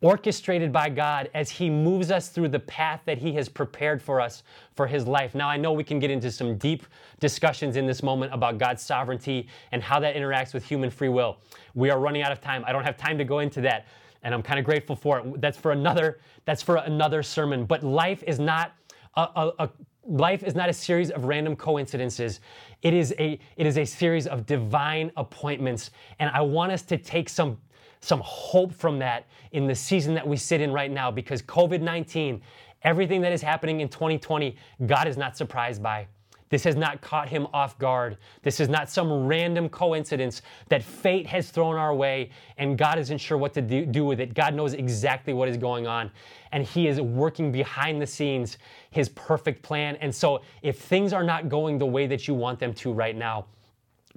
[0.02, 4.20] orchestrated by God as He moves us through the path that He has prepared for
[4.20, 4.44] us
[4.76, 5.36] for His life.
[5.36, 6.86] Now, I know we can get into some deep
[7.20, 11.38] discussions in this moment about God's sovereignty and how that interacts with human free will.
[11.76, 12.64] We are running out of time.
[12.66, 13.88] I don't have time to go into that,
[14.24, 15.42] and I'm kind of grateful for it.
[15.42, 16.20] That's for another.
[16.46, 17.66] That's for another sermon.
[17.66, 18.74] But life is not
[19.16, 19.70] a, a, a
[20.06, 22.40] life is not a series of random coincidences.
[22.82, 26.98] It is a it is a series of divine appointments, and I want us to
[26.98, 27.58] take some
[28.00, 31.82] some hope from that in the season that we sit in right now because COVID
[31.82, 32.42] 19,
[32.84, 36.08] everything that is happening in 2020, God is not surprised by.
[36.52, 38.18] This has not caught him off guard.
[38.44, 43.18] This is not some random coincidence that fate has thrown our way and God isn't
[43.18, 44.36] sure what to do, with it.
[44.36, 46.12] God knows exactly what is going on
[46.52, 48.60] and He is working behind the scenes
[48.92, 49.96] His perfect plan.
[50.02, 53.16] And so, if things are not going the way that you want them to right
[53.16, 53.46] now,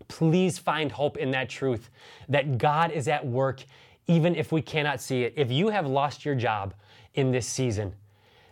[0.08, 1.90] Please find hope in that truth
[2.28, 3.64] that God is at work
[4.06, 5.34] even if we cannot see it.
[5.36, 6.74] If you have lost your job
[7.14, 7.94] in this season,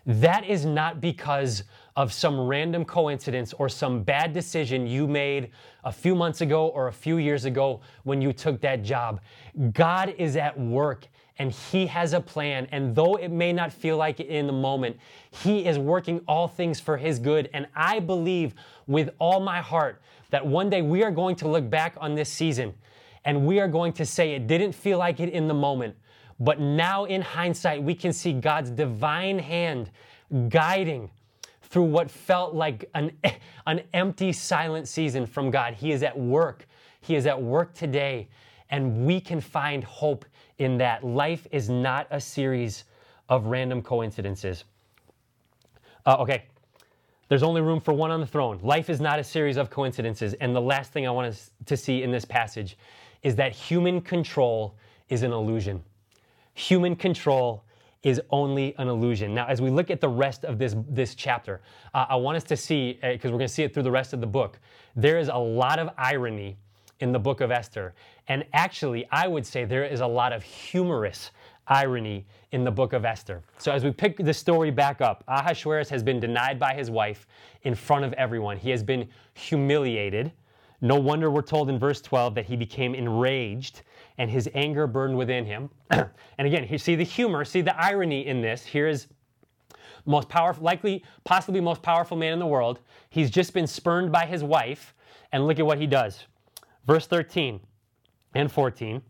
[0.06, 1.64] that is not because
[1.96, 5.50] of some random coincidence or some bad decision you made
[5.84, 9.20] a few months ago or a few years ago when you took that job.
[9.72, 11.06] God is at work
[11.38, 12.66] and He has a plan.
[12.72, 14.96] And though it may not feel like it in the moment,
[15.30, 17.48] He is working all things for His good.
[17.52, 18.54] And I believe
[18.86, 22.30] with all my heart that one day we are going to look back on this
[22.30, 22.74] season
[23.24, 25.94] and we are going to say it didn't feel like it in the moment.
[26.42, 29.90] But now, in hindsight, we can see God's divine hand
[30.48, 31.08] guiding
[31.62, 33.12] through what felt like an,
[33.66, 35.74] an empty, silent season from God.
[35.74, 36.66] He is at work.
[37.00, 38.28] He is at work today,
[38.70, 40.24] and we can find hope
[40.58, 41.04] in that.
[41.04, 42.84] Life is not a series
[43.28, 44.64] of random coincidences.
[46.04, 46.46] Uh, okay,
[47.28, 48.58] there's only room for one on the throne.
[48.64, 50.34] Life is not a series of coincidences.
[50.34, 52.76] And the last thing I want us to see in this passage
[53.22, 54.74] is that human control
[55.08, 55.84] is an illusion.
[56.54, 57.64] Human control
[58.02, 59.34] is only an illusion.
[59.34, 61.60] Now, as we look at the rest of this, this chapter,
[61.94, 63.90] uh, I want us to see, because uh, we're going to see it through the
[63.90, 64.58] rest of the book,
[64.96, 66.56] there is a lot of irony
[67.00, 67.94] in the book of Esther.
[68.28, 71.30] And actually, I would say there is a lot of humorous
[71.68, 73.42] irony in the book of Esther.
[73.58, 77.26] So, as we pick the story back up, Ahasuerus has been denied by his wife
[77.62, 78.56] in front of everyone.
[78.56, 80.32] He has been humiliated.
[80.80, 83.82] No wonder we're told in verse 12 that he became enraged
[84.18, 85.70] and his anger burned within him.
[85.90, 88.64] and again, you see the humor, see the irony in this.
[88.64, 89.06] Here is
[90.04, 92.80] most powerful, likely, possibly most powerful man in the world.
[93.10, 94.94] He's just been spurned by his wife,
[95.32, 96.24] and look at what he does.
[96.86, 97.60] Verse 13
[98.34, 99.02] and 14.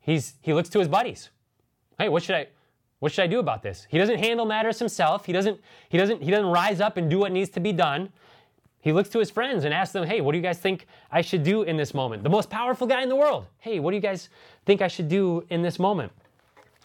[0.00, 1.30] He's, he looks to his buddies.
[1.98, 2.48] Hey, what should I
[2.98, 3.86] what should I do about this?
[3.90, 5.26] He doesn't handle matters himself.
[5.26, 8.10] He doesn't he doesn't he doesn't rise up and do what needs to be done.
[8.86, 11.20] He looks to his friends and asks them, "Hey, what do you guys think I
[11.20, 13.46] should do in this moment?" The most powerful guy in the world.
[13.58, 14.28] "Hey, what do you guys
[14.64, 16.12] think I should do in this moment?"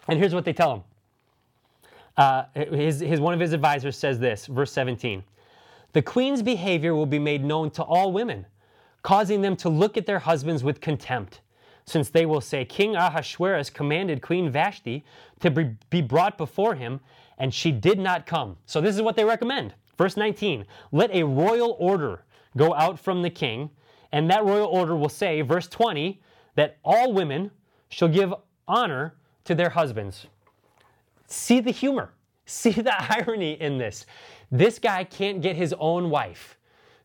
[0.08, 0.84] And here's what they tell him.
[2.16, 5.22] Uh, his, his, one of his advisors says this, verse 17
[5.92, 8.46] The queen's behavior will be made known to all women,
[9.04, 11.40] causing them to look at their husbands with contempt
[11.84, 15.04] since they will say, King Ahasuerus commanded Queen Vashti
[15.38, 16.98] to be brought before him,
[17.38, 18.56] and she did not come.
[18.66, 19.74] So this is what they recommend.
[19.98, 22.24] Verse 19 Let a royal order
[22.56, 23.70] go out from the king,
[24.12, 26.20] and that royal order will say, verse 20,
[26.54, 27.50] that all women
[27.88, 28.34] shall give
[28.68, 30.26] honor to their husbands.
[31.26, 32.12] See the humor,
[32.46, 34.06] see the irony in this.
[34.50, 36.58] This guy can't get his own wife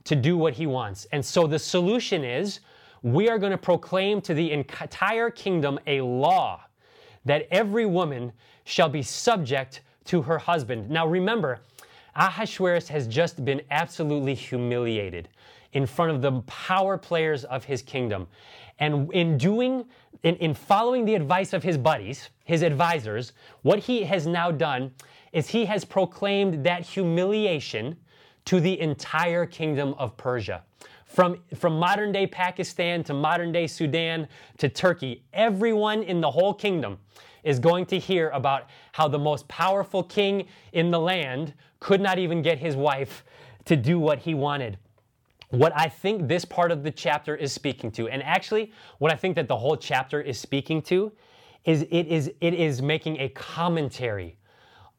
[0.03, 1.05] to do what he wants.
[1.11, 2.59] And so the solution is
[3.03, 6.61] we are going to proclaim to the entire kingdom a law
[7.25, 8.31] that every woman
[8.63, 10.89] shall be subject to her husband.
[10.89, 11.59] Now remember,
[12.17, 15.29] Ahasuerus has just been absolutely humiliated
[15.73, 18.27] in front of the power players of his kingdom.
[18.79, 19.85] And in doing,
[20.23, 24.91] in, in following the advice of his buddies, his advisors, what he has now done
[25.31, 27.97] is he has proclaimed that humiliation
[28.45, 30.63] to the entire kingdom of Persia.
[31.05, 34.27] From, from modern day Pakistan to modern day Sudan
[34.57, 36.97] to Turkey, everyone in the whole kingdom
[37.43, 42.19] is going to hear about how the most powerful king in the land could not
[42.19, 43.23] even get his wife
[43.65, 44.77] to do what he wanted.
[45.49, 49.15] What I think this part of the chapter is speaking to, and actually what I
[49.15, 51.11] think that the whole chapter is speaking to,
[51.63, 54.37] is it is it is making a commentary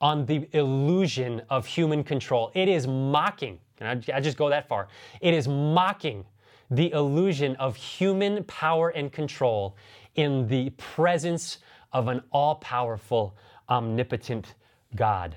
[0.00, 2.50] on the illusion of human control.
[2.54, 4.88] It is mocking and I, I just go that far.
[5.20, 6.24] It is mocking
[6.70, 9.76] the illusion of human power and control
[10.16, 11.58] in the presence
[11.92, 13.36] of an all powerful,
[13.68, 14.54] omnipotent
[14.94, 15.36] God.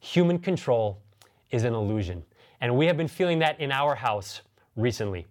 [0.00, 1.00] Human control
[1.50, 2.24] is an illusion.
[2.60, 4.42] And we have been feeling that in our house
[4.76, 5.26] recently.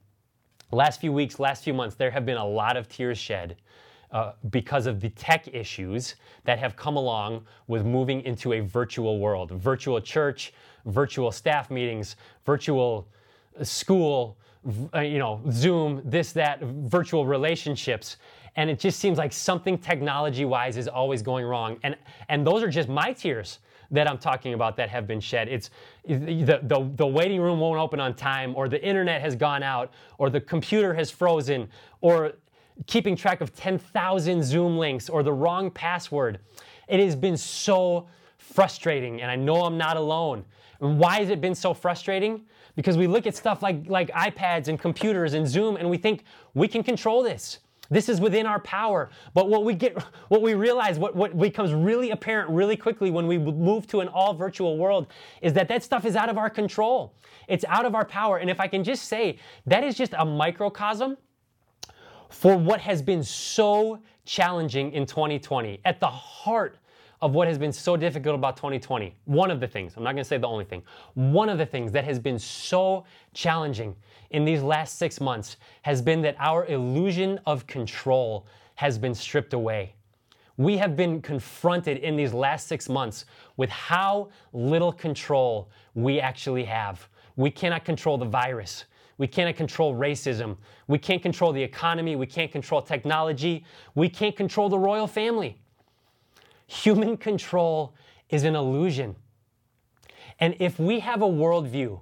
[0.72, 3.58] Last few weeks, last few months, there have been a lot of tears shed
[4.12, 6.16] uh, because of the tech issues
[6.46, 10.54] that have come along with moving into a virtual world virtual church,
[10.86, 12.16] virtual staff meetings,
[12.46, 13.08] virtual
[13.60, 14.38] uh, school,
[14.94, 18.18] uh, you know, Zoom, this, that, virtual relationships.
[18.56, 21.78] And it just seems like something technology wise is always going wrong.
[21.84, 21.96] And,
[22.28, 23.60] and those are just my tears
[23.92, 25.48] that I'm talking about that have been shed.
[25.48, 25.70] It's
[26.06, 29.94] the, the, the waiting room won't open on time, or the internet has gone out,
[30.18, 31.70] or the computer has frozen,
[32.02, 32.34] or
[32.86, 36.40] keeping track of 10,000 Zoom links, or the wrong password.
[36.88, 38.08] It has been so
[38.38, 40.46] frustrating, and I know I'm not alone.
[40.80, 42.46] Why has it been so frustrating?
[42.76, 46.24] Because we look at stuff like, like iPads and computers and Zoom, and we think
[46.54, 47.60] we can control this.
[47.90, 49.10] This is within our power.
[49.34, 53.28] But what we get, what we realize, what, what becomes really apparent really quickly when
[53.28, 55.08] we move to an all virtual world
[55.42, 57.14] is that that stuff is out of our control.
[57.48, 58.38] It's out of our power.
[58.38, 61.18] And if I can just say, that is just a microcosm
[62.30, 65.80] for what has been so challenging in 2020.
[65.86, 66.78] At the heart
[67.22, 70.24] of what has been so difficult about 2020, one of the things, I'm not going
[70.24, 70.84] to say the only thing,
[71.16, 73.96] one of the things that has been so challenging
[74.30, 78.46] in these last six months has been that our illusion of control
[78.76, 79.94] has been stripped away.
[80.58, 83.26] We have been confronted in these last six months
[83.58, 87.08] with how little control we actually have.
[87.36, 88.86] We cannot control the virus.
[89.20, 90.58] We cannot control racism.
[90.88, 92.16] We can't control the economy.
[92.16, 93.66] We can't control technology.
[93.96, 95.60] We can't control the royal family.
[96.68, 97.96] Human control
[98.30, 99.16] is an illusion.
[100.40, 102.00] And if we have a worldview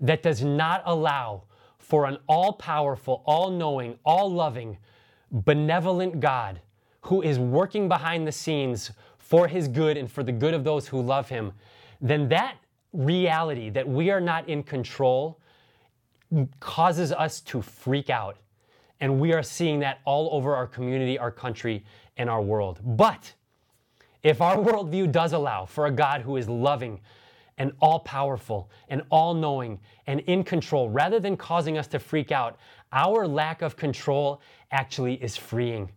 [0.00, 1.44] that does not allow
[1.78, 4.78] for an all powerful, all knowing, all loving,
[5.30, 6.60] benevolent God
[7.02, 10.88] who is working behind the scenes for his good and for the good of those
[10.88, 11.52] who love him,
[12.00, 12.56] then that
[12.92, 15.40] reality that we are not in control
[16.60, 18.38] causes us to freak out.
[19.00, 21.84] And we are seeing that all over our community, our country,
[22.16, 22.80] and our world.
[22.82, 23.34] But
[24.26, 27.00] if our worldview does allow for a God who is loving,
[27.58, 32.30] and all powerful and all knowing and in control, rather than causing us to freak
[32.30, 32.58] out,
[32.92, 35.90] our lack of control actually is freeing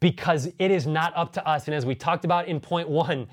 [0.00, 1.66] because it is not up to us.
[1.66, 3.26] And as we talked about in point one,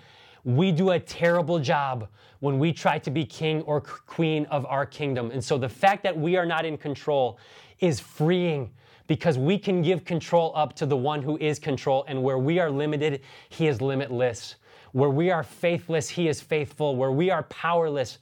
[0.44, 2.08] we do a terrible job
[2.40, 5.32] when we try to be king or queen of our kingdom.
[5.32, 7.38] And so the fact that we are not in control
[7.80, 8.72] is freeing
[9.08, 12.06] because we can give control up to the one who is control.
[12.08, 14.56] And where we are limited, he is limitless.
[14.94, 16.96] Where we are faithless, He is faithful.
[16.96, 18.20] Where we are powerless,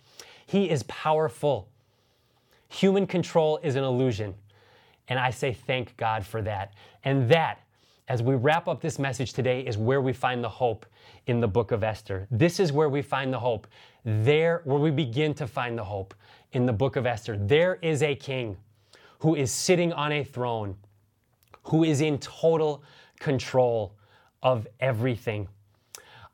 [0.47, 1.69] He is powerful.
[2.69, 4.33] Human control is an illusion.
[5.09, 6.73] And I say thank God for that.
[7.03, 7.59] And that,
[8.07, 10.85] as we wrap up this message today, is where we find the hope
[11.27, 12.25] in the book of Esther.
[12.31, 13.67] This is where we find the hope.
[14.05, 16.13] There, where we begin to find the hope
[16.53, 17.35] in the book of Esther.
[17.37, 18.55] There is a king
[19.21, 20.75] who is sitting on a throne,
[21.63, 22.83] who is in total
[23.19, 23.93] control
[24.41, 25.47] of everything.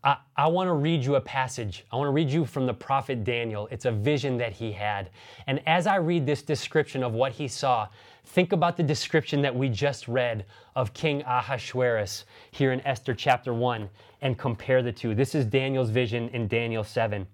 [0.05, 1.85] I, I want to read you a passage.
[1.91, 3.67] I want to read you from the prophet Daniel.
[3.71, 5.09] It's a vision that he had.
[5.47, 7.89] And as I read this description of what he saw,
[8.23, 10.45] think about the description that we just read
[10.77, 13.89] of King Ahasuerus here in Esther chapter 1
[14.21, 15.13] and compare the two.
[15.13, 17.27] This is Daniel's vision in Daniel 7,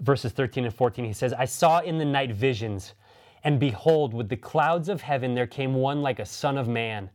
[0.00, 1.04] verses 13 and 14.
[1.04, 2.94] He says, I saw in the night visions,
[3.44, 7.10] and behold, with the clouds of heaven there came one like a son of man.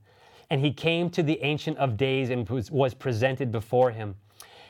[0.50, 4.16] And he came to the Ancient of Days and was presented before him.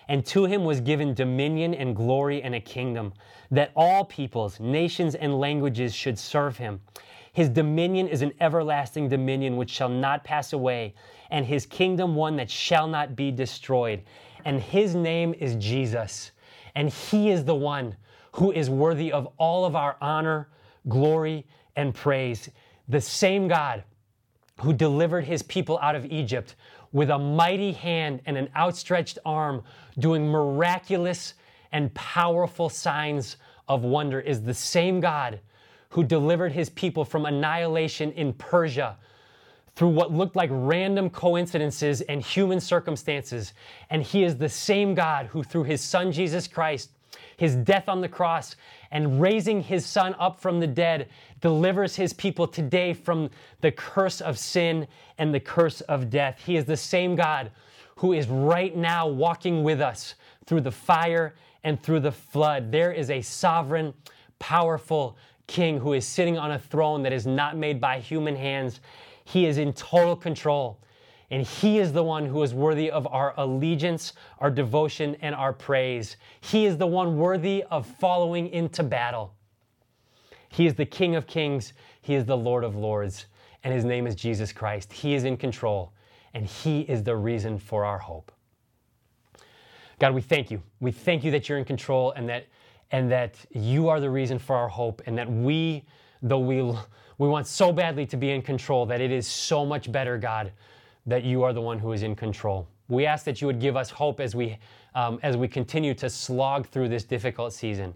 [0.07, 3.13] And to him was given dominion and glory and a kingdom,
[3.49, 6.81] that all peoples, nations, and languages should serve him.
[7.33, 10.93] His dominion is an everlasting dominion which shall not pass away,
[11.29, 14.03] and his kingdom one that shall not be destroyed.
[14.43, 16.31] And his name is Jesus,
[16.75, 17.95] and he is the one
[18.33, 20.49] who is worthy of all of our honor,
[20.87, 22.49] glory, and praise.
[22.87, 23.83] The same God
[24.59, 26.55] who delivered his people out of Egypt
[26.91, 29.63] with a mighty hand and an outstretched arm,
[29.97, 31.35] doing miraculous
[31.71, 35.39] and powerful signs of wonder, is the same God
[35.89, 38.97] who delivered his people from annihilation in Persia
[39.75, 43.53] through what looked like random coincidences and human circumstances.
[43.89, 46.91] And he is the same God who, through his son Jesus Christ,
[47.41, 48.55] his death on the cross,
[48.91, 51.09] and raising his son up from the dead,
[51.41, 53.31] delivers his people today from
[53.61, 54.87] the curse of sin
[55.17, 56.39] and the curse of death.
[56.45, 57.49] He is the same God
[57.95, 60.13] who is right now walking with us
[60.45, 61.33] through the fire
[61.63, 62.71] and through the flood.
[62.71, 63.95] There is a sovereign,
[64.37, 65.17] powerful,
[65.47, 68.81] king who is sitting on a throne that is not made by human hands.
[69.25, 70.77] He is in total control.
[71.31, 75.53] And He is the one who is worthy of our allegiance, our devotion, and our
[75.53, 76.17] praise.
[76.41, 79.33] He is the one worthy of following into battle.
[80.49, 81.71] He is the King of kings,
[82.01, 83.25] He is the Lord of lords,
[83.63, 84.91] and His name is Jesus Christ.
[84.91, 85.93] He is in control,
[86.33, 88.31] and He is the reason for our hope.
[89.99, 90.61] God, we thank you.
[90.81, 92.47] We thank you that you're in control and that
[92.91, 95.85] and that you are the reason for our hope and that we
[96.21, 96.61] though we
[97.17, 100.51] we want so badly to be in control that it is so much better, God,
[101.05, 102.67] that you are the one who is in control.
[102.87, 104.57] We ask that you would give us hope as we,
[104.95, 107.93] um, as we continue to slog through this difficult season.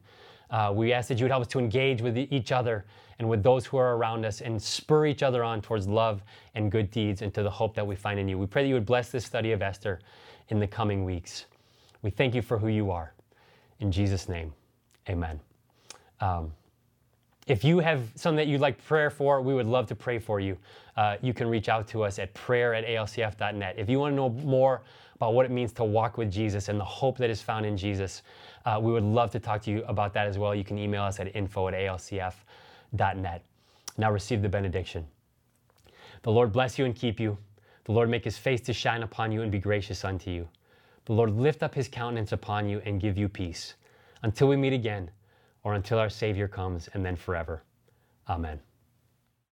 [0.49, 2.86] Uh, we ask that you would help us to engage with each other
[3.20, 6.72] and with those who are around us and spur each other on towards love and
[6.72, 8.38] good deeds and to the hope that we find in you.
[8.38, 9.99] We pray that you would bless this study of Esther
[10.49, 11.45] in the coming weeks.
[12.01, 13.14] We thank you for who you are.
[13.80, 14.53] In Jesus' name,
[15.10, 15.39] amen.
[16.22, 16.51] Um,
[17.48, 20.39] if you have something that you'd like prayer for, we would love to pray for
[20.39, 20.58] you.
[20.98, 23.76] Uh, you can reach out to us at prayer at alcf.net.
[23.78, 24.82] If you want to know more
[25.16, 27.78] about what it means to walk with Jesus and the hope that is found in
[27.78, 28.24] Jesus,
[28.66, 30.56] uh, we would love to talk to you about that as well.
[30.56, 33.43] You can email us at info at alcf.net.
[33.98, 35.06] Now receive the benediction.
[36.24, 37.38] The Lord bless you and keep you.
[37.84, 40.50] The Lord make his face to shine upon you and be gracious unto you.
[41.06, 43.76] The Lord lift up his countenance upon you and give you peace.
[44.24, 45.12] Until we meet again,
[45.66, 47.63] or until our Savior comes, and then forever.
[48.30, 48.59] Amen.